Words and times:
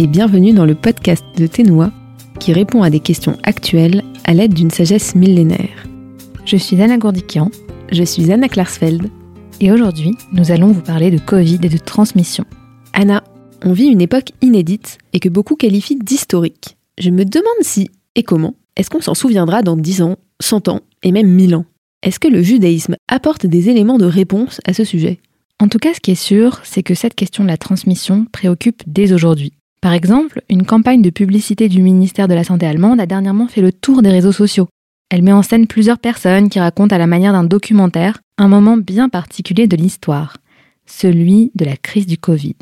et 0.00 0.06
bienvenue 0.06 0.54
dans 0.54 0.64
le 0.64 0.74
podcast 0.74 1.22
de 1.36 1.46
Ténois 1.46 1.92
qui 2.38 2.54
répond 2.54 2.82
à 2.82 2.88
des 2.88 3.00
questions 3.00 3.36
actuelles 3.42 4.02
à 4.24 4.32
l'aide 4.32 4.54
d'une 4.54 4.70
sagesse 4.70 5.14
millénaire. 5.14 5.86
Je 6.46 6.56
suis 6.56 6.80
Anna 6.80 6.96
Gourdikian. 6.96 7.50
Je 7.92 8.02
suis 8.02 8.32
Anna 8.32 8.48
Klarsfeld. 8.48 9.10
Et 9.60 9.70
aujourd'hui, 9.70 10.12
nous 10.32 10.52
allons 10.52 10.68
vous 10.68 10.80
parler 10.80 11.10
de 11.10 11.18
Covid 11.18 11.58
et 11.62 11.68
de 11.68 11.76
transmission. 11.76 12.46
Anna, 12.94 13.22
on 13.62 13.74
vit 13.74 13.88
une 13.88 14.00
époque 14.00 14.30
inédite 14.40 14.96
et 15.12 15.20
que 15.20 15.28
beaucoup 15.28 15.54
qualifient 15.54 15.98
d'historique. 15.98 16.78
Je 16.98 17.10
me 17.10 17.26
demande 17.26 17.44
si, 17.60 17.90
et 18.14 18.22
comment, 18.22 18.54
est-ce 18.76 18.88
qu'on 18.88 19.02
s'en 19.02 19.14
souviendra 19.14 19.60
dans 19.60 19.76
10 19.76 20.00
ans, 20.00 20.16
100 20.40 20.68
ans 20.68 20.80
et 21.02 21.12
même 21.12 21.28
1000 21.28 21.56
ans? 21.56 21.66
Est-ce 22.02 22.18
que 22.18 22.28
le 22.28 22.40
judaïsme 22.40 22.96
apporte 23.06 23.44
des 23.44 23.68
éléments 23.68 23.98
de 23.98 24.06
réponse 24.06 24.62
à 24.64 24.72
ce 24.72 24.84
sujet? 24.84 25.18
En 25.60 25.68
tout 25.68 25.78
cas, 25.78 25.92
ce 25.92 26.00
qui 26.00 26.12
est 26.12 26.14
sûr, 26.14 26.60
c'est 26.64 26.82
que 26.82 26.94
cette 26.94 27.14
question 27.14 27.44
de 27.44 27.50
la 27.50 27.58
transmission 27.58 28.24
préoccupe 28.32 28.82
dès 28.86 29.12
aujourd'hui. 29.12 29.52
Par 29.80 29.92
exemple, 29.94 30.42
une 30.50 30.66
campagne 30.66 31.00
de 31.00 31.10
publicité 31.10 31.68
du 31.68 31.80
ministère 31.80 32.28
de 32.28 32.34
la 32.34 32.44
Santé 32.44 32.66
allemande 32.66 33.00
a 33.00 33.06
dernièrement 33.06 33.48
fait 33.48 33.62
le 33.62 33.72
tour 33.72 34.02
des 34.02 34.10
réseaux 34.10 34.32
sociaux. 34.32 34.68
Elle 35.10 35.22
met 35.22 35.32
en 35.32 35.42
scène 35.42 35.66
plusieurs 35.66 35.98
personnes 35.98 36.50
qui 36.50 36.60
racontent 36.60 36.94
à 36.94 36.98
la 36.98 37.06
manière 37.06 37.32
d'un 37.32 37.44
documentaire 37.44 38.18
un 38.36 38.48
moment 38.48 38.76
bien 38.76 39.08
particulier 39.08 39.66
de 39.66 39.76
l'histoire, 39.76 40.36
celui 40.86 41.50
de 41.54 41.64
la 41.64 41.76
crise 41.76 42.06
du 42.06 42.18
Covid. 42.18 42.56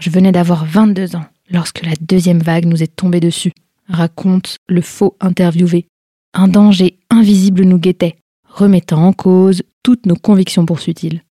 Je 0.00 0.10
venais 0.10 0.32
d'avoir 0.32 0.64
22 0.64 1.16
ans 1.16 1.24
lorsque 1.50 1.84
la 1.84 1.94
deuxième 2.00 2.40
vague 2.40 2.66
nous 2.66 2.82
est 2.82 2.94
tombée 2.94 3.20
dessus, 3.20 3.52
raconte 3.88 4.56
le 4.68 4.80
faux 4.80 5.16
interviewé. 5.20 5.86
Un 6.34 6.48
danger 6.48 6.98
invisible 7.08 7.64
nous 7.64 7.78
guettait, 7.78 8.16
remettant 8.44 9.06
en 9.06 9.12
cause 9.12 9.62
toutes 9.82 10.06
nos 10.06 10.16
convictions, 10.16 10.66
poursuit-il. 10.66 11.22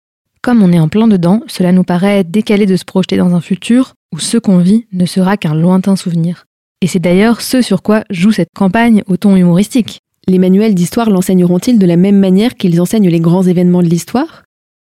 Comme 0.40 0.62
on 0.62 0.72
est 0.72 0.78
en 0.78 0.88
plein 0.88 1.08
dedans, 1.08 1.42
cela 1.48 1.72
nous 1.72 1.84
paraît 1.84 2.24
décalé 2.24 2.64
de 2.66 2.76
se 2.76 2.84
projeter 2.84 3.16
dans 3.16 3.34
un 3.34 3.40
futur 3.40 3.94
où 4.12 4.18
ce 4.18 4.38
qu'on 4.38 4.58
vit 4.58 4.86
ne 4.92 5.06
sera 5.06 5.36
qu'un 5.36 5.54
lointain 5.54 5.96
souvenir. 5.96 6.46
Et 6.82 6.86
c'est 6.86 6.98
d'ailleurs 6.98 7.40
ce 7.40 7.62
sur 7.62 7.82
quoi 7.82 8.04
joue 8.10 8.32
cette 8.32 8.50
campagne 8.54 9.02
au 9.06 9.16
ton 9.16 9.36
humoristique. 9.36 10.00
Les 10.28 10.38
manuels 10.38 10.74
d'histoire 10.74 11.10
l'enseigneront-ils 11.10 11.78
de 11.78 11.86
la 11.86 11.96
même 11.96 12.18
manière 12.18 12.54
qu'ils 12.54 12.80
enseignent 12.80 13.08
les 13.08 13.20
grands 13.20 13.44
événements 13.44 13.82
de 13.82 13.88
l'histoire? 13.88 14.44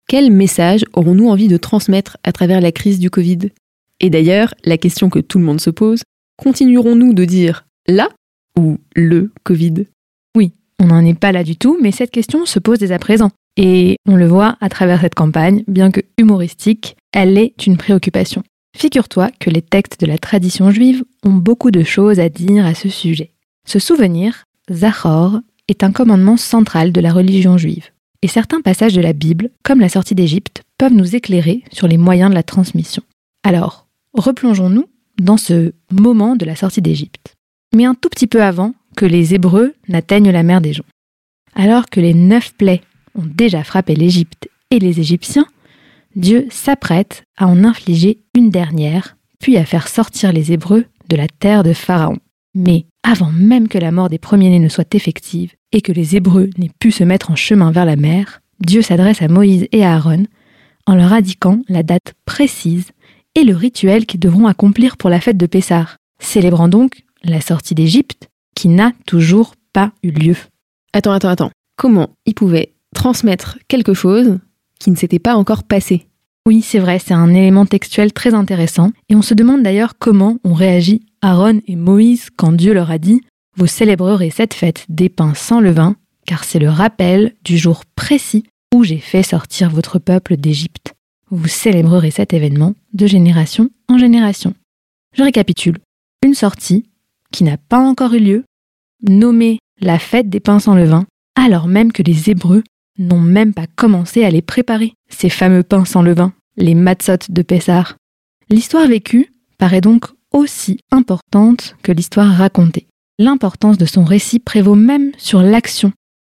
Quel 0.09 0.31
message 0.31 0.85
aurons-nous 0.95 1.29
envie 1.29 1.49
de 1.49 1.57
transmettre 1.57 2.17
à 2.23 2.33
travers 2.33 2.61
la 2.61 2.73
crise 2.73 2.99
du 2.99 3.11
Covid? 3.11 3.51
Et 4.01 4.11
d'ailleurs, 4.11 4.55
la 4.65 4.79
question 4.79 5.11
que 5.11 5.19
tout 5.19 5.39
le 5.39 5.45
monde 5.45 5.61
se 5.61 5.71
pose, 5.71 6.03
continuerons-nous 6.37 7.13
de 7.13 7.25
dire 7.25 7.67
là 7.87 8.09
ou 8.59 8.79
le 8.95 9.33
Covid? 9.43 9.87
Oui, 10.37 10.53
on 10.81 10.87
n'en 10.87 11.05
est 11.05 11.19
pas 11.19 11.33
là 11.33 11.45
du 11.45 11.57
tout, 11.57 11.79
mais 11.81 11.93
cette 11.93 12.11
question 12.11 12.47
se 12.47 12.59
pose 12.59 12.79
dès 12.79 12.93
à 12.93 12.99
présent. 12.99 13.31
Et 13.57 13.97
on 14.07 14.17
le 14.17 14.27
voit 14.27 14.57
à 14.61 14.69
travers 14.69 15.01
cette 15.01 15.15
campagne, 15.15 15.65
bien 15.67 15.91
que 15.91 16.03
humoristique, 16.19 16.97
elle 17.13 17.39
est 17.39 17.67
une 17.67 17.79
préoccupation. 17.79 18.43
Figure-toi 18.77 19.31
que 19.41 19.49
les 19.49 19.63
textes 19.63 20.03
de 20.03 20.07
la 20.07 20.19
tradition 20.19 20.71
juive 20.71 21.03
ont 21.23 21.33
beaucoup 21.33 21.71
de 21.71 21.83
choses 21.83 22.21
à 22.21 22.29
dire 22.29 22.67
à 22.67 22.75
ce 22.75 22.91
sujet. 22.91 23.33
Ce 23.67 23.79
souvenir, 23.79 24.45
Zachor, 24.71 25.41
est 25.67 25.83
un 25.83 25.93
commandement 25.93 26.37
central 26.37 26.93
de 26.93 27.01
la 27.01 27.11
religion 27.11 27.57
juive. 27.57 27.87
Et 28.21 28.29
certains 28.29 28.61
passages 28.61 28.93
de 28.93 29.01
la 29.01 29.15
Bible, 29.15 29.49
comme 29.63 29.81
la 29.81 29.89
sortie 29.89 30.15
d'Égypte, 30.15 30.63
peuvent 30.77 30.93
nous 30.93 31.17
éclairer 31.17 31.65
sur 31.73 31.89
les 31.89 31.97
moyens 31.97 32.29
de 32.29 32.35
la 32.35 32.43
transmission. 32.43 33.03
Alors, 33.45 33.87
replongeons-nous 34.13 34.85
dans 35.19 35.39
ce 35.39 35.73
moment 35.91 36.37
de 36.37 36.45
la 36.45 36.55
sortie 36.55 36.83
d'Égypte. 36.83 37.35
Mais 37.75 37.87
un 37.87 37.95
tout 37.95 38.11
petit 38.11 38.27
peu 38.27 38.43
avant 38.43 38.75
que 38.95 39.07
les 39.07 39.33
Hébreux 39.33 39.73
n'atteignent 39.89 40.31
la 40.31 40.43
mer 40.43 40.61
des 40.61 40.75
Joncs. 40.75 40.85
Alors 41.55 41.89
que 41.89 42.01
les 42.01 42.13
neuf 42.13 42.53
plaies 42.53 42.83
ont 43.15 43.25
déjà 43.25 43.65
frappé 43.65 43.95
l'Égypte 43.95 44.51
et 44.71 44.79
les 44.79 45.01
Égyptiens, 45.01 45.47
Dieu 46.17 46.47
s'apprête 46.51 47.25
à 47.37 47.47
en 47.47 47.63
infliger 47.63 48.23
une 48.35 48.49
dernière, 48.49 49.17
puis 49.39 49.59
à 49.59 49.67
faire 49.67 49.87
sortir 49.87 50.33
les 50.33 50.51
Hébreux 50.51 50.87
de 51.09 51.17
la 51.17 51.29
terre 51.29 51.63
de 51.63 51.75
Pharaon. 51.75 52.17
Mais 52.55 52.87
avant 53.03 53.31
même 53.31 53.69
que 53.69 53.77
la 53.77 53.93
mort 53.93 54.09
des 54.09 54.19
premiers-nés 54.19 54.59
ne 54.59 54.71
soit 54.71 54.95
effective 54.95 55.53
et 55.73 55.83
que 55.83 55.93
les 55.93 56.17
Hébreux 56.17 56.49
n'aient 56.57 56.71
pu 56.81 56.91
se 56.91 57.05
mettre 57.05 57.31
en 57.31 57.37
chemin 57.37 57.71
vers 57.71 57.85
la 57.85 57.97
mer, 57.97 58.41
Dieu 58.61 58.81
s'adresse 58.81 59.21
à 59.21 59.29
Moïse 59.29 59.69
et 59.73 59.85
à 59.85 59.95
Aaron 59.95 60.25
en 60.87 60.95
leur 60.95 61.13
indiquant 61.13 61.61
la 61.69 61.83
date 61.83 62.15
précise 62.25 62.93
et 63.35 63.45
le 63.45 63.55
rituel 63.55 64.07
qu'ils 64.07 64.21
devront 64.21 64.47
accomplir 64.47 64.97
pour 64.97 65.11
la 65.11 65.21
fête 65.21 65.37
de 65.37 65.47
Pessah, 65.47 65.97
célébrant 66.19 66.69
donc 66.69 67.03
la 67.23 67.43
sortie 67.43 67.75
d'Égypte 67.75 68.29
qui 68.55 68.69
n'a 68.69 68.93
toujours 69.07 69.55
pas 69.75 69.93
eu 70.03 70.11
lieu. 70.11 70.37
Attends, 70.95 71.13
attends, 71.13 71.29
attends. 71.29 71.51
Comment 71.77 72.09
ils 72.25 72.35
pouvaient 72.35 72.73
transmettre 72.95 73.59
quelque 73.69 73.93
chose 73.93 74.39
qui 74.81 74.91
ne 74.91 74.97
s'était 74.97 75.19
pas 75.19 75.37
encore 75.37 75.65
passé? 75.65 76.07
Oui, 76.47 76.63
c'est 76.63 76.79
vrai, 76.79 77.01
c'est 77.01 77.13
un 77.13 77.35
élément 77.35 77.67
textuel 77.67 78.13
très 78.13 78.33
intéressant, 78.33 78.93
et 79.09 79.17
on 79.17 79.23
se 79.23 79.35
demande 79.35 79.65
d'ailleurs 79.65 79.99
comment 79.99 80.39
ont 80.45 80.55
réagi 80.55 81.01
Aaron 81.21 81.61
et 81.67 81.75
Moïse 81.75 82.29
quand 82.37 82.53
Dieu 82.53 82.73
leur 82.73 82.93
a 82.93 82.99
dit 82.99 83.21
Vous 83.57 83.67
célébrerez 83.67 84.31
cette 84.31 84.55
fête 84.55 84.87
des 84.89 85.09
pains 85.09 85.35
sans 85.35 85.59
levain, 85.59 85.97
car 86.25 86.45
c'est 86.45 86.61
le 86.61 86.69
rappel 86.69 87.35
du 87.45 87.59
jour 87.59 87.83
précis 87.97 88.45
où 88.73 88.85
j'ai 88.85 88.99
fait 88.99 89.25
sortir 89.25 89.71
votre 89.71 89.99
peuple 89.99 90.37
d'Égypte. 90.37 90.95
Vous 91.31 91.49
célébrerez 91.49 92.13
cet 92.13 92.33
événement 92.33 92.75
de 92.95 93.09
génération 93.09 93.69
en 93.89 93.99
génération. 93.99 94.55
Je 95.17 95.25
récapitule. 95.25 95.79
Une 96.25 96.35
sortie 96.35 96.85
qui 97.33 97.43
n'a 97.43 97.57
pas 97.57 97.81
encore 97.81 98.15
eu 98.15 98.21
lieu, 98.21 98.45
nommée 99.03 99.59
la 99.81 99.99
fête 99.99 100.31
des 100.31 100.41
pains 100.41 100.61
sans 100.61 100.77
levain, 100.77 101.07
alors 101.35 101.67
même 101.67 101.91
que 101.91 102.05
les 102.05 102.31
Hébreux 102.31 102.63
n'ont 102.99 103.21
même 103.21 103.55
pas 103.55 103.67
commencé 103.77 104.25
à 104.25 104.31
les 104.31 104.43
préparer, 104.43 104.95
ces 105.09 105.29
fameux 105.29 105.63
pains 105.63 105.85
sans 105.85 106.03
levain, 106.03 106.33
les 106.57 106.75
matzot 106.75 107.19
de 107.29 107.43
Pessar. 107.43 107.97
L'histoire 108.49 108.87
vécue 108.87 109.33
paraît 109.59 109.81
donc 109.81 110.07
aussi 110.33 110.79
importante 110.91 111.77
que 111.83 111.93
l'histoire 111.93 112.33
racontée. 112.33 112.87
L'importance 113.19 113.79
de 113.79 113.87
son 113.87 114.05
récit 114.05 114.39
prévaut 114.39 114.75
même 114.75 115.13
sur 115.17 115.43
l'action. 115.43 115.93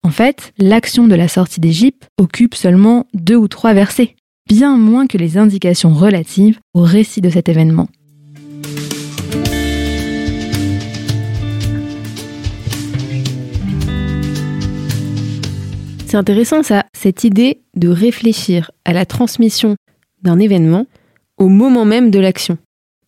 En 0.03 0.12
fait, 0.12 0.53
l'action 0.57 1.07
de 1.07 1.16
la 1.16 1.28
sortie 1.28 1.59
d'Égypte 1.59 2.07
occupe 2.18 2.56
seulement 2.56 3.07
deux 3.13 3.35
ou 3.35 3.47
trois 3.47 3.74
versets, 3.74 4.16
bien 4.47 4.78
moins 4.78 5.07
que 5.07 5.18
les 5.18 5.38
indications 5.38 5.94
relatives 5.94 6.59
au 6.74 6.81
récit 6.81 7.22
de 7.22 7.29
cet 7.29 7.50
événement. 7.50 7.89
C'est 16.07 16.16
intéressant 16.16 16.63
ça, 16.63 16.85
cette 16.94 17.25
idée 17.25 17.63
de 17.75 17.90
réfléchir 17.90 18.72
à 18.85 18.94
la 18.94 19.06
transmission 19.06 19.75
d'un 20.23 20.40
événement 20.40 20.85
au 21.38 21.50
moment 21.50 21.84
même 21.84 22.12
de 22.12 22.19
l'action. 22.19 22.57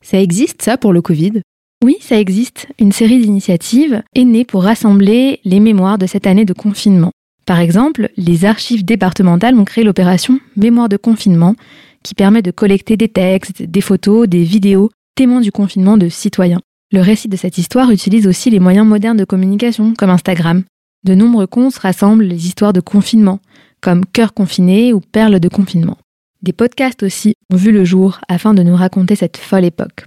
Ça 0.01 0.19
existe 0.19 0.61
ça 0.61 0.75
pour 0.75 0.91
le 0.91 1.01
Covid? 1.01 1.39
Oui, 1.81 1.95
ça 2.01 2.19
existe. 2.19 2.67
Une 2.77 2.91
série 2.91 3.21
d'initiatives 3.21 4.03
est 4.15 4.25
née 4.25 4.43
pour 4.43 4.63
rassembler 4.63 5.39
les 5.45 5.61
mémoires 5.61 5.97
de 5.97 6.07
cette 6.07 6.27
année 6.27 6.43
de 6.43 6.51
confinement. 6.51 7.11
Par 7.45 7.61
exemple, 7.61 8.09
les 8.17 8.43
archives 8.43 8.83
départementales 8.83 9.55
ont 9.55 9.63
créé 9.63 9.85
l'opération 9.85 10.37
Mémoire 10.57 10.89
de 10.89 10.97
confinement 10.97 11.55
qui 12.03 12.15
permet 12.15 12.41
de 12.41 12.51
collecter 12.51 12.97
des 12.97 13.07
textes, 13.07 13.61
des 13.61 13.81
photos, 13.81 14.27
des 14.27 14.43
vidéos 14.43 14.89
témoins 15.15 15.39
du 15.39 15.53
confinement 15.53 15.95
de 15.95 16.09
citoyens. 16.09 16.59
Le 16.91 16.99
récit 16.99 17.29
de 17.29 17.37
cette 17.37 17.57
histoire 17.57 17.91
utilise 17.91 18.27
aussi 18.27 18.49
les 18.49 18.59
moyens 18.59 18.85
modernes 18.85 19.15
de 19.15 19.23
communication 19.23 19.93
comme 19.97 20.09
Instagram, 20.09 20.65
de 21.03 21.15
nombreux 21.15 21.47
contes 21.47 21.77
rassemblent 21.77 22.23
les 22.23 22.47
histoires 22.47 22.73
de 22.73 22.81
confinement, 22.81 23.39
comme 23.81 24.05
Cœur 24.05 24.33
confiné 24.33 24.93
ou 24.93 24.99
Perles 24.99 25.39
de 25.39 25.47
confinement. 25.47 25.97
Des 26.41 26.53
podcasts 26.53 27.03
aussi 27.03 27.35
ont 27.51 27.57
vu 27.57 27.71
le 27.71 27.85
jour 27.85 28.19
afin 28.27 28.53
de 28.53 28.63
nous 28.63 28.75
raconter 28.75 29.15
cette 29.15 29.37
folle 29.37 29.65
époque. 29.65 30.05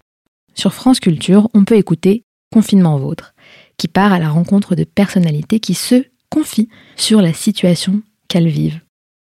Sur 0.54 0.74
France 0.74 1.00
Culture, 1.00 1.48
on 1.54 1.64
peut 1.64 1.76
écouter 1.76 2.24
Confinement 2.52 2.98
Vôtre, 2.98 3.34
qui 3.78 3.88
part 3.88 4.12
à 4.12 4.18
la 4.18 4.28
rencontre 4.28 4.74
de 4.74 4.84
personnalités 4.84 5.60
qui 5.60 5.74
se 5.74 6.04
confient 6.30 6.68
sur 6.96 7.22
la 7.22 7.32
situation 7.32 8.02
qu'elles 8.28 8.48
vivent. 8.48 8.80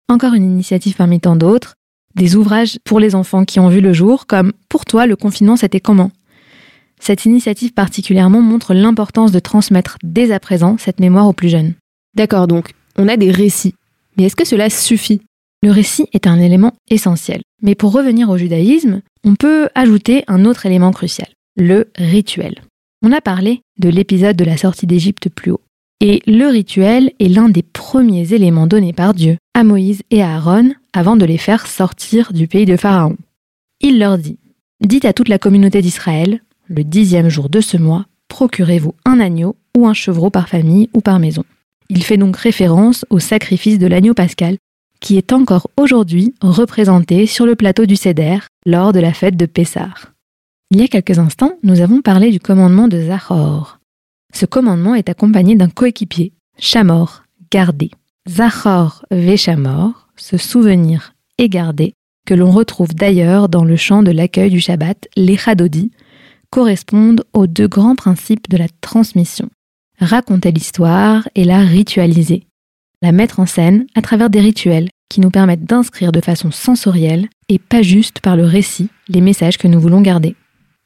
Encore 0.08 0.34
une 0.34 0.44
initiative 0.44 0.94
parmi 0.94 1.20
tant 1.20 1.36
d'autres, 1.36 1.74
des 2.14 2.36
ouvrages 2.36 2.78
pour 2.84 2.98
les 3.00 3.14
enfants 3.14 3.44
qui 3.44 3.60
ont 3.60 3.68
vu 3.68 3.80
le 3.80 3.92
jour, 3.92 4.26
comme 4.26 4.52
Pour 4.68 4.84
toi, 4.84 5.06
le 5.06 5.16
confinement, 5.16 5.56
c'était 5.56 5.80
comment? 5.80 6.10
Cette 7.06 7.24
initiative 7.24 7.72
particulièrement 7.72 8.40
montre 8.40 8.74
l'importance 8.74 9.30
de 9.30 9.38
transmettre 9.38 9.96
dès 10.02 10.32
à 10.32 10.40
présent 10.40 10.76
cette 10.76 10.98
mémoire 10.98 11.28
aux 11.28 11.32
plus 11.32 11.48
jeunes. 11.48 11.74
D'accord, 12.16 12.48
donc 12.48 12.72
on 12.98 13.06
a 13.06 13.16
des 13.16 13.30
récits. 13.30 13.76
Mais 14.16 14.24
est-ce 14.24 14.34
que 14.34 14.44
cela 14.44 14.70
suffit? 14.70 15.20
Le 15.62 15.70
récit 15.70 16.08
est 16.12 16.26
un 16.26 16.40
élément 16.40 16.72
essentiel. 16.90 17.42
Mais 17.62 17.76
pour 17.76 17.92
revenir 17.92 18.28
au 18.28 18.36
judaïsme, 18.36 19.02
on 19.22 19.36
peut 19.36 19.68
ajouter 19.76 20.24
un 20.26 20.44
autre 20.44 20.66
élément 20.66 20.90
crucial, 20.90 21.28
le 21.56 21.92
rituel. 21.96 22.56
On 23.04 23.12
a 23.12 23.20
parlé 23.20 23.60
de 23.78 23.88
l'épisode 23.88 24.36
de 24.36 24.44
la 24.44 24.56
sortie 24.56 24.88
d'Égypte 24.88 25.28
plus 25.28 25.52
haut. 25.52 25.60
Et 26.00 26.22
le 26.26 26.48
rituel 26.48 27.12
est 27.20 27.28
l'un 27.28 27.48
des 27.48 27.62
premiers 27.62 28.34
éléments 28.34 28.66
donnés 28.66 28.92
par 28.92 29.14
Dieu 29.14 29.36
à 29.54 29.62
Moïse 29.62 30.02
et 30.10 30.24
à 30.24 30.34
Aaron 30.34 30.72
avant 30.92 31.14
de 31.14 31.24
les 31.24 31.38
faire 31.38 31.68
sortir 31.68 32.32
du 32.32 32.48
pays 32.48 32.66
de 32.66 32.76
Pharaon. 32.76 33.16
Il 33.80 34.00
leur 34.00 34.18
dit 34.18 34.38
Dites 34.84 35.04
à 35.04 35.12
toute 35.12 35.28
la 35.28 35.38
communauté 35.38 35.80
d'Israël, 35.80 36.40
le 36.68 36.84
dixième 36.84 37.28
jour 37.28 37.48
de 37.48 37.60
ce 37.60 37.76
mois, 37.76 38.06
procurez-vous 38.28 38.94
un 39.04 39.20
agneau 39.20 39.56
ou 39.76 39.86
un 39.86 39.94
chevreau 39.94 40.30
par 40.30 40.48
famille 40.48 40.88
ou 40.94 41.00
par 41.00 41.18
maison. 41.18 41.44
Il 41.88 42.02
fait 42.02 42.16
donc 42.16 42.36
référence 42.36 43.04
au 43.10 43.18
sacrifice 43.18 43.78
de 43.78 43.86
l'agneau 43.86 44.14
pascal, 44.14 44.56
qui 45.00 45.16
est 45.16 45.32
encore 45.32 45.70
aujourd'hui 45.76 46.34
représenté 46.40 47.26
sur 47.26 47.46
le 47.46 47.54
plateau 47.54 47.86
du 47.86 47.96
Céder 47.96 48.38
lors 48.64 48.92
de 48.92 49.00
la 49.00 49.12
fête 49.12 49.36
de 49.36 49.46
Pessar. 49.46 50.12
Il 50.70 50.80
y 50.80 50.84
a 50.84 50.88
quelques 50.88 51.18
instants, 51.18 51.58
nous 51.62 51.80
avons 51.80 52.00
parlé 52.00 52.30
du 52.30 52.40
commandement 52.40 52.88
de 52.88 53.00
Zachor. 53.00 53.78
Ce 54.34 54.46
commandement 54.46 54.94
est 54.94 55.08
accompagné 55.08 55.54
d'un 55.54 55.68
coéquipier, 55.68 56.32
Chamor, 56.58 57.22
garder. 57.52 57.90
Zachor 58.28 59.04
Veshamor, 59.12 60.08
se 60.16 60.36
souvenir 60.36 61.12
et 61.38 61.48
garder, 61.48 61.92
que 62.26 62.34
l'on 62.34 62.50
retrouve 62.50 62.94
d'ailleurs 62.94 63.48
dans 63.48 63.64
le 63.64 63.76
chant 63.76 64.02
de 64.02 64.10
l'accueil 64.10 64.50
du 64.50 64.60
Shabbat, 64.60 65.06
les 65.16 65.36
Chadodi, 65.36 65.92
correspondent 66.50 67.24
aux 67.32 67.46
deux 67.46 67.68
grands 67.68 67.96
principes 67.96 68.48
de 68.48 68.56
la 68.56 68.68
transmission. 68.80 69.48
Raconter 69.98 70.52
l'histoire 70.52 71.28
et 71.34 71.44
la 71.44 71.60
ritualiser. 71.60 72.44
La 73.02 73.12
mettre 73.12 73.40
en 73.40 73.46
scène 73.46 73.86
à 73.94 74.02
travers 74.02 74.30
des 74.30 74.40
rituels 74.40 74.88
qui 75.08 75.20
nous 75.20 75.30
permettent 75.30 75.64
d'inscrire 75.64 76.12
de 76.12 76.20
façon 76.20 76.50
sensorielle 76.50 77.28
et 77.48 77.58
pas 77.58 77.82
juste 77.82 78.20
par 78.20 78.36
le 78.36 78.44
récit 78.44 78.88
les 79.08 79.20
messages 79.20 79.58
que 79.58 79.68
nous 79.68 79.80
voulons 79.80 80.00
garder. 80.00 80.34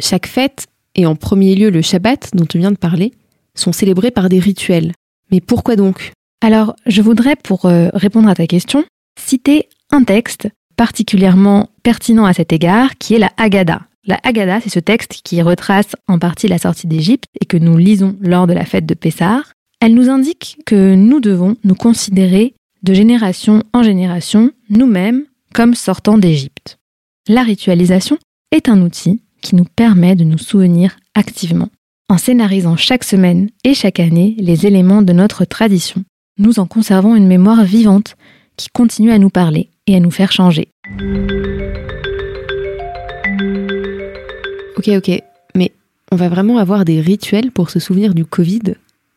Chaque 0.01 0.27
fête, 0.27 0.67
et 0.95 1.07
en 1.07 1.15
premier 1.15 1.55
lieu 1.55 1.71
le 1.71 1.83
Shabbat 1.83 2.31
dont 2.35 2.47
tu 2.47 2.59
viens 2.59 2.73
de 2.73 2.77
parler, 2.77 3.13
sont 3.55 3.73
célébrés 3.73 4.11
par 4.11 4.29
des 4.29 4.39
rituels. 4.39 4.93
Mais 5.31 5.41
pourquoi 5.41 5.77
donc? 5.77 6.13
Alors, 6.41 6.75
je 6.87 7.03
voudrais, 7.03 7.37
pour 7.37 7.67
euh, 7.67 7.89
répondre 7.93 8.29
à 8.29 8.35
ta 8.35 8.47
question, 8.47 8.85
citer 9.19 9.69
un 9.91 10.05
texte 10.05 10.49
particulièrement 10.77 11.69
pertinent 11.83 12.25
à 12.25 12.33
cet 12.33 12.53
égard, 12.53 12.97
qui 12.97 13.15
est 13.15 13.19
la 13.19 13.31
Haggadah. 13.37 13.83
La 14.11 14.19
Haggadah, 14.25 14.61
c'est 14.61 14.71
ce 14.71 14.81
texte 14.81 15.21
qui 15.23 15.41
retrace 15.41 15.95
en 16.09 16.19
partie 16.19 16.49
la 16.49 16.59
sortie 16.59 16.89
d'Égypte 16.89 17.27
et 17.41 17.45
que 17.45 17.57
nous 17.57 17.77
lisons 17.77 18.17
lors 18.21 18.49
de 18.49 18.53
la 18.53 18.65
fête 18.65 18.85
de 18.85 18.95
Pessah. 18.95 19.45
Elle 19.81 19.95
nous 19.95 20.11
indique 20.11 20.59
que 20.67 20.97
nous 20.97 21.21
devons 21.21 21.55
nous 21.63 21.77
considérer 21.77 22.57
de 22.83 22.93
génération 22.93 23.63
en 23.73 23.85
génération, 23.85 24.51
nous-mêmes, 24.69 25.27
comme 25.55 25.77
sortant 25.77 26.19
d'Égypte. 26.19 26.77
La 27.29 27.45
ritualisation 27.45 28.19
est 28.51 28.69
un 28.69 28.83
outil 28.83 29.23
qui 29.43 29.55
nous 29.55 29.65
permet 29.77 30.17
de 30.17 30.25
nous 30.25 30.39
souvenir 30.39 30.97
activement. 31.15 31.69
En 32.09 32.19
scénarisant 32.19 32.77
chaque 32.77 33.05
semaine 33.05 33.49
et 33.63 33.75
chaque 33.75 34.01
année 34.01 34.35
les 34.41 34.67
éléments 34.67 35.03
de 35.03 35.13
notre 35.13 35.45
tradition, 35.45 36.03
nous 36.37 36.59
en 36.59 36.67
conservons 36.67 37.15
une 37.15 37.29
mémoire 37.29 37.63
vivante 37.63 38.17
qui 38.57 38.71
continue 38.71 39.13
à 39.13 39.19
nous 39.19 39.31
parler 39.31 39.71
et 39.87 39.95
à 39.95 40.01
nous 40.01 40.11
faire 40.11 40.33
changer. 40.33 40.67
Ok, 44.81 44.89
ok, 44.97 45.23
mais 45.55 45.73
on 46.11 46.17
va 46.17 46.31
vraiment 46.31 46.57
avoir 46.57 46.87
des 46.87 47.03
rituels 47.03 47.53
pour 47.53 47.69
se 47.69 47.79
souvenir 47.79 48.15
du 48.15 48.25
Covid, 48.25 48.63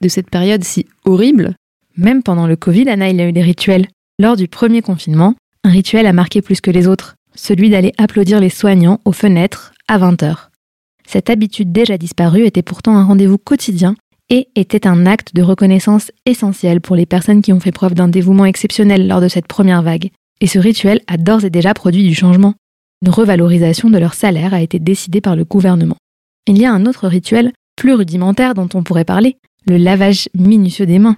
de 0.01 0.07
cette 0.10 0.30
période 0.30 0.62
si 0.62 0.88
horrible? 1.06 1.56
Même 1.95 2.21
pendant 2.21 2.48
le 2.48 2.57
Covid, 2.57 2.89
Anna, 2.89 3.07
il 3.07 3.21
a 3.21 3.30
eu 3.30 3.31
des 3.31 3.42
rituels. 3.42 3.88
Lors 4.19 4.36
du 4.36 4.50
premier 4.50 4.81
confinement, 4.81 5.36
un 5.63 5.69
rituel 5.69 6.06
a 6.06 6.12
marqué 6.12 6.42
plus 6.42 6.60
que 6.60 6.69
les 6.69 6.86
autres, 6.86 7.15
celui 7.33 7.69
d'aller 7.69 7.94
applaudir 7.98 8.42
les 8.42 8.50
soignants 8.50 9.00
aux 9.06 9.13
fenêtres 9.13 9.71
à 9.88 9.98
20h. 10.00 10.50
Cette 11.07 11.30
habitude 11.30 11.71
déjà 11.71 11.98
disparue 11.98 12.44
était 12.44 12.62
pourtant 12.62 12.98
un 12.98 13.06
rendez-vous 13.06 13.38
quotidien 13.38 13.95
et 14.30 14.50
était 14.57 14.86
un 14.86 15.06
acte 15.06 15.33
de 15.33 15.44
reconnaissance 15.44 16.12
essentiel 16.25 16.81
pour 16.81 16.98
les 16.98 17.06
personnes 17.06 17.42
qui 17.42 17.54
ont 17.54 17.62
fait 17.62 17.71
preuve 17.71 17.94
d'un 17.94 18.10
dévouement 18.10 18.44
exceptionnel 18.44 19.07
lors 19.07 19.21
de 19.21 19.30
cette 19.30 19.48
première 19.48 19.81
vague. 19.81 20.10
Et 20.42 20.48
ce 20.48 20.60
rituel 20.60 21.00
a 21.07 21.15
d'ores 21.15 21.45
et 21.45 21.50
déjà 21.50 21.74
produit 21.74 22.06
du 22.06 22.15
changement. 22.15 22.54
Une 23.03 23.09
revalorisation 23.09 23.89
de 23.89 23.97
leur 23.97 24.13
salaire 24.13 24.53
a 24.53 24.61
été 24.61 24.79
décidée 24.79 25.19
par 25.19 25.35
le 25.35 25.44
gouvernement. 25.44 25.97
Il 26.47 26.57
y 26.57 26.63
a 26.63 26.71
un 26.71 26.85
autre 26.85 27.09
rituel, 27.09 27.51
plus 27.75 27.94
rudimentaire 27.94 28.53
dont 28.53 28.69
on 28.75 28.81
pourrait 28.81 29.03
parler, 29.03 29.35
le 29.67 29.75
lavage 29.75 30.29
minutieux 30.33 30.85
des 30.85 31.00
mains. 31.00 31.17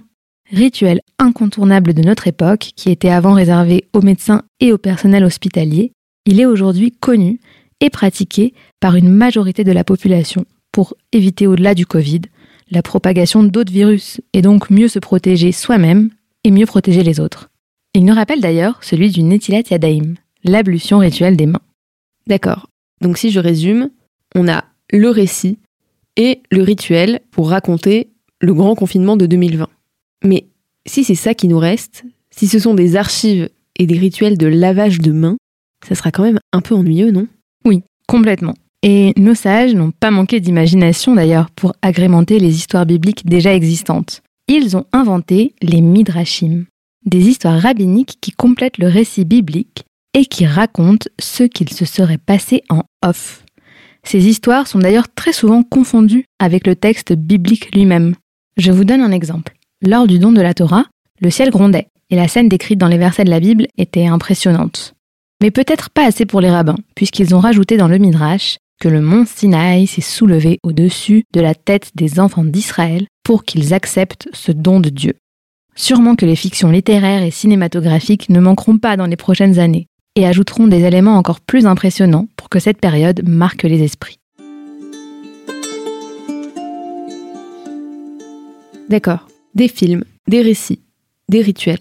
Rituel 0.50 1.00
incontournable 1.20 1.94
de 1.94 2.02
notre 2.02 2.26
époque 2.26 2.72
qui 2.74 2.90
était 2.90 3.10
avant 3.10 3.34
réservé 3.34 3.84
aux 3.92 4.00
médecins 4.00 4.42
et 4.58 4.72
au 4.72 4.78
personnel 4.78 5.22
hospitalier, 5.22 5.92
il 6.24 6.40
est 6.40 6.46
aujourd'hui 6.46 6.90
connu 6.90 7.38
et 7.80 7.88
pratiqué 7.88 8.52
par 8.80 8.96
une 8.96 9.08
majorité 9.08 9.62
de 9.62 9.70
la 9.70 9.84
population 9.84 10.44
pour 10.72 10.94
éviter 11.12 11.46
au-delà 11.46 11.76
du 11.76 11.86
Covid 11.86 12.22
la 12.68 12.82
propagation 12.82 13.44
d'autres 13.44 13.72
virus 13.72 14.20
et 14.32 14.42
donc 14.42 14.70
mieux 14.70 14.88
se 14.88 14.98
protéger 14.98 15.52
soi-même 15.52 16.10
et 16.42 16.50
mieux 16.50 16.66
protéger 16.66 17.04
les 17.04 17.20
autres. 17.20 17.48
Il 17.94 18.04
nous 18.04 18.14
rappelle 18.14 18.40
d'ailleurs 18.40 18.82
celui 18.82 19.10
du 19.10 19.22
Netilat 19.22 19.62
Yadaim, 19.70 20.14
l'ablution 20.42 20.98
rituelle 20.98 21.36
des 21.36 21.46
mains. 21.46 21.60
D'accord. 22.26 22.68
Donc 23.00 23.18
si 23.18 23.30
je 23.30 23.40
résume, 23.40 23.90
on 24.34 24.48
a 24.48 24.64
le 24.90 25.10
récit 25.10 25.58
et 26.16 26.40
le 26.50 26.62
rituel 26.62 27.20
pour 27.30 27.50
raconter 27.50 28.10
le 28.40 28.54
grand 28.54 28.74
confinement 28.74 29.16
de 29.16 29.26
2020. 29.26 29.68
Mais 30.24 30.46
si 30.86 31.04
c'est 31.04 31.14
ça 31.14 31.34
qui 31.34 31.48
nous 31.48 31.58
reste, 31.58 32.04
si 32.30 32.48
ce 32.48 32.58
sont 32.58 32.74
des 32.74 32.96
archives 32.96 33.48
et 33.78 33.86
des 33.86 33.98
rituels 33.98 34.38
de 34.38 34.46
lavage 34.46 35.00
de 35.00 35.12
mains, 35.12 35.36
ça 35.86 35.94
sera 35.94 36.10
quand 36.10 36.22
même 36.22 36.40
un 36.52 36.60
peu 36.60 36.74
ennuyeux, 36.74 37.10
non? 37.10 37.26
Oui, 37.64 37.82
complètement. 38.06 38.54
Et 38.82 39.12
nos 39.16 39.34
sages 39.34 39.74
n'ont 39.74 39.90
pas 39.90 40.10
manqué 40.10 40.40
d'imagination 40.40 41.14
d'ailleurs 41.14 41.50
pour 41.50 41.74
agrémenter 41.82 42.38
les 42.38 42.54
histoires 42.54 42.86
bibliques 42.86 43.26
déjà 43.26 43.54
existantes. 43.54 44.22
Ils 44.48 44.76
ont 44.76 44.86
inventé 44.92 45.54
les 45.60 45.80
midrashim, 45.80 46.66
des 47.04 47.28
histoires 47.28 47.60
rabbiniques 47.60 48.18
qui 48.20 48.30
complètent 48.30 48.78
le 48.78 48.88
récit 48.88 49.24
biblique 49.24 49.84
et 50.16 50.24
qui 50.24 50.46
racontent 50.46 51.06
ce 51.20 51.44
qu'il 51.44 51.68
se 51.68 51.84
serait 51.84 52.16
passé 52.16 52.62
en 52.70 52.84
off. 53.04 53.44
Ces 54.02 54.26
histoires 54.26 54.66
sont 54.66 54.78
d'ailleurs 54.78 55.12
très 55.14 55.34
souvent 55.34 55.62
confondues 55.62 56.24
avec 56.38 56.66
le 56.66 56.74
texte 56.74 57.12
biblique 57.12 57.74
lui-même. 57.74 58.14
Je 58.56 58.72
vous 58.72 58.84
donne 58.84 59.02
un 59.02 59.12
exemple. 59.12 59.54
Lors 59.82 60.06
du 60.06 60.18
don 60.18 60.32
de 60.32 60.40
la 60.40 60.54
Torah, 60.54 60.86
le 61.20 61.28
ciel 61.28 61.50
grondait, 61.50 61.88
et 62.08 62.16
la 62.16 62.28
scène 62.28 62.48
décrite 62.48 62.78
dans 62.78 62.88
les 62.88 62.96
versets 62.96 63.24
de 63.24 63.30
la 63.30 63.40
Bible 63.40 63.66
était 63.76 64.06
impressionnante. 64.06 64.94
Mais 65.42 65.50
peut-être 65.50 65.90
pas 65.90 66.06
assez 66.06 66.24
pour 66.24 66.40
les 66.40 66.50
rabbins, 66.50 66.78
puisqu'ils 66.94 67.34
ont 67.34 67.40
rajouté 67.40 67.76
dans 67.76 67.88
le 67.88 67.98
Midrash 67.98 68.56
que 68.80 68.88
le 68.88 69.02
mont 69.02 69.26
Sinaï 69.26 69.86
s'est 69.86 70.00
soulevé 70.00 70.60
au-dessus 70.62 71.24
de 71.34 71.42
la 71.42 71.54
tête 71.54 71.90
des 71.94 72.20
enfants 72.20 72.44
d'Israël 72.44 73.06
pour 73.22 73.44
qu'ils 73.44 73.74
acceptent 73.74 74.28
ce 74.32 74.50
don 74.50 74.80
de 74.80 74.88
Dieu. 74.88 75.12
Sûrement 75.74 76.16
que 76.16 76.24
les 76.24 76.36
fictions 76.36 76.70
littéraires 76.70 77.22
et 77.22 77.30
cinématographiques 77.30 78.30
ne 78.30 78.40
manqueront 78.40 78.78
pas 78.78 78.96
dans 78.96 79.04
les 79.04 79.16
prochaines 79.16 79.58
années 79.58 79.88
et 80.16 80.26
ajouteront 80.26 80.66
des 80.66 80.84
éléments 80.84 81.16
encore 81.16 81.40
plus 81.40 81.66
impressionnants 81.66 82.26
pour 82.36 82.48
que 82.48 82.58
cette 82.58 82.80
période 82.80 83.22
marque 83.28 83.62
les 83.62 83.82
esprits. 83.82 84.18
D'accord, 88.88 89.28
des 89.54 89.68
films, 89.68 90.04
des 90.26 90.42
récits, 90.42 90.80
des 91.28 91.42
rituels. 91.42 91.78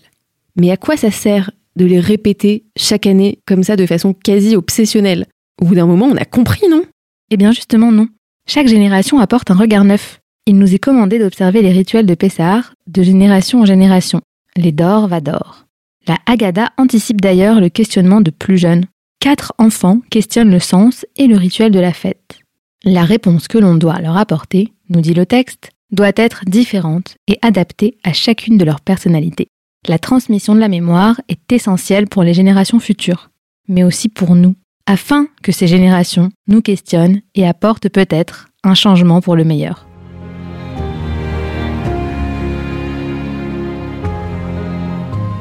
Mais 0.55 0.71
à 0.71 0.77
quoi 0.77 0.97
ça 0.97 1.11
sert 1.11 1.51
de 1.75 1.85
les 1.85 1.99
répéter 1.99 2.65
chaque 2.75 3.05
année 3.05 3.39
comme 3.45 3.63
ça 3.63 3.75
de 3.75 3.85
façon 3.85 4.13
quasi 4.13 4.55
obsessionnelle? 4.55 5.25
Au 5.61 5.65
bout 5.65 5.75
d'un 5.75 5.85
moment, 5.85 6.07
on 6.07 6.17
a 6.17 6.25
compris, 6.25 6.67
non? 6.69 6.83
Eh 7.31 7.37
bien 7.37 7.51
justement 7.51 7.91
non. 7.91 8.07
Chaque 8.47 8.67
génération 8.67 9.19
apporte 9.19 9.49
un 9.51 9.55
regard 9.55 9.85
neuf. 9.85 10.19
Il 10.45 10.57
nous 10.57 10.73
est 10.75 10.79
commandé 10.79 11.19
d'observer 11.19 11.61
les 11.61 11.71
rituels 11.71 12.05
de 12.05 12.15
Pessah 12.15 12.61
de 12.87 13.03
génération 13.03 13.61
en 13.61 13.65
génération. 13.65 14.21
Les 14.55 14.71
d'or 14.71 15.07
va 15.07 15.21
d'or. 15.21 15.64
La 16.07 16.17
Haggadah 16.25 16.71
anticipe 16.77 17.21
d'ailleurs 17.21 17.59
le 17.59 17.69
questionnement 17.69 18.21
de 18.21 18.31
plus 18.31 18.57
jeunes. 18.57 18.85
Quatre 19.19 19.53
enfants 19.57 20.01
questionnent 20.11 20.51
le 20.51 20.59
sens 20.59 21.05
et 21.15 21.25
le 21.25 21.35
rituel 21.35 21.71
de 21.71 21.79
la 21.79 21.93
fête. 21.93 22.39
La 22.83 23.03
réponse 23.03 23.47
que 23.47 23.57
l'on 23.57 23.75
doit 23.75 23.99
leur 23.99 24.15
apporter, 24.15 24.71
nous 24.89 25.01
dit 25.01 25.15
le 25.15 25.25
texte, 25.25 25.71
doit 25.91 26.11
être 26.15 26.45
différente 26.45 27.15
et 27.27 27.39
adaptée 27.41 27.97
à 28.03 28.13
chacune 28.13 28.57
de 28.57 28.65
leurs 28.65 28.81
personnalités. 28.81 29.47
La 29.87 29.97
transmission 29.97 30.53
de 30.53 30.59
la 30.59 30.67
mémoire 30.67 31.19
est 31.27 31.51
essentielle 31.51 32.07
pour 32.07 32.23
les 32.23 32.33
générations 32.33 32.79
futures, 32.79 33.29
mais 33.67 33.83
aussi 33.83 34.09
pour 34.09 34.35
nous, 34.35 34.55
afin 34.85 35.27
que 35.41 35.51
ces 35.51 35.67
générations 35.67 36.29
nous 36.47 36.61
questionnent 36.61 37.21
et 37.33 37.47
apportent 37.47 37.89
peut-être 37.89 38.47
un 38.63 38.75
changement 38.75 39.21
pour 39.21 39.35
le 39.35 39.43
meilleur. 39.43 39.87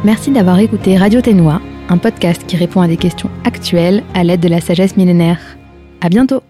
Merci 0.04 0.30
d'avoir 0.30 0.58
écouté 0.58 0.99
Radio 0.99 1.23
Ténois, 1.23 1.62
un 1.88 1.96
podcast 1.96 2.44
qui 2.46 2.56
répond 2.56 2.82
à 2.82 2.88
des 2.88 2.99
questions 2.99 3.30
actuelles 3.44 4.02
à 4.12 4.23
l'aide 4.23 4.40
de 4.40 4.49
la 4.49 4.61
sagesse 4.61 4.99
millénaire. 4.99 5.40
À 6.02 6.11
bientôt! 6.11 6.42